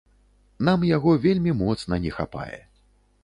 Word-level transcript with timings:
Нам 0.69 0.85
яго 0.95 1.11
вельмі 1.27 1.53
моцна 1.61 1.99
не 2.05 2.11
хапае. 2.17 2.59